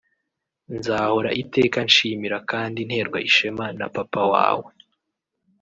Nzahora 0.77 1.29
iteka 1.41 1.77
nshimira 1.87 2.37
kandi 2.51 2.79
nterwa 2.87 3.19
ishema 3.29 3.65
na 3.79 3.87
Papa 3.95 4.21
wawe 4.31 4.69